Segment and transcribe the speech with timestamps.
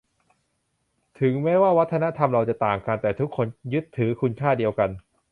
[1.19, 4.89] ถึงแม้ว่าวัฒนธรรมเราจะต่างกัน แต่ทุกคนยึดถือคุณค่าเดียวกัน